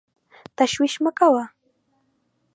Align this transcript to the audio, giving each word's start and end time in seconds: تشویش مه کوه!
تشویش 0.57 0.93
مه 1.03 1.11
کوه! 1.17 1.43